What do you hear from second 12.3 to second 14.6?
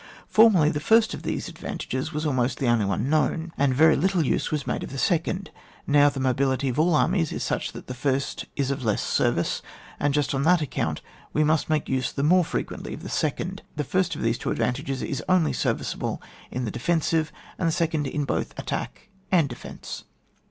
frequently of the second. The first of these two